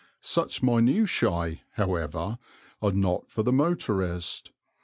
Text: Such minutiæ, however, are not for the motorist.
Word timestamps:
Such 0.21 0.63
minutiæ, 0.63 1.59
however, 1.73 2.39
are 2.81 2.91
not 2.91 3.29
for 3.29 3.43
the 3.43 3.51
motorist. 3.53 4.49